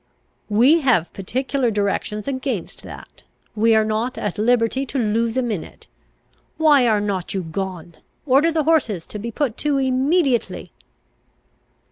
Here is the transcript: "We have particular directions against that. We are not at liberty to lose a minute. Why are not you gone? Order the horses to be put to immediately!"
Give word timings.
"We 0.49 0.79
have 0.81 1.13
particular 1.13 1.69
directions 1.69 2.27
against 2.27 2.81
that. 2.81 3.21
We 3.55 3.75
are 3.75 3.85
not 3.85 4.17
at 4.17 4.39
liberty 4.39 4.83
to 4.87 4.97
lose 4.97 5.37
a 5.37 5.43
minute. 5.43 5.85
Why 6.57 6.87
are 6.87 6.99
not 7.01 7.35
you 7.35 7.43
gone? 7.43 7.93
Order 8.25 8.51
the 8.51 8.63
horses 8.63 9.05
to 9.05 9.19
be 9.19 9.29
put 9.29 9.57
to 9.57 9.77
immediately!" 9.77 10.71